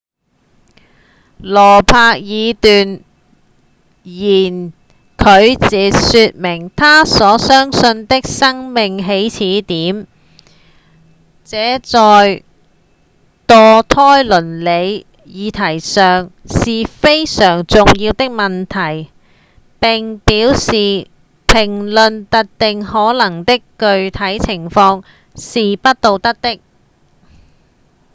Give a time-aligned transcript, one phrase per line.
[1.37, 3.03] 羅伯茲斷
[4.03, 4.73] 然
[5.15, 10.07] 拒絕說明他所相信的生命起始點
[11.43, 12.43] 這在
[13.45, 19.11] 墮胎倫理議題上是非常重要的問題
[19.79, 21.07] 並表示
[21.45, 21.47] 評
[21.93, 25.03] 論特定可能的具體情況
[25.35, 26.59] 是不道德的